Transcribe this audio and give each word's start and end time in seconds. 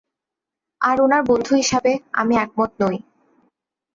আর 0.81 0.97
উনার 1.01 1.23
বন্ধু 1.29 1.53
হিসাবে, 1.55 1.91
আমি 2.13 2.33
একমত 2.37 2.71
নই। 2.81 2.97